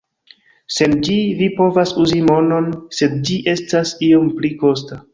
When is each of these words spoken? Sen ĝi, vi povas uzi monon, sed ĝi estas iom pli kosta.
Sen 0.77 0.95
ĝi, 1.07 1.17
vi 1.41 1.51
povas 1.59 1.93
uzi 2.05 2.23
monon, 2.31 2.73
sed 3.01 3.17
ĝi 3.31 3.41
estas 3.57 3.97
iom 4.11 4.37
pli 4.41 4.57
kosta. 4.65 5.05